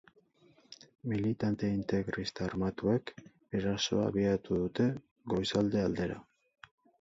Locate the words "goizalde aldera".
5.35-6.19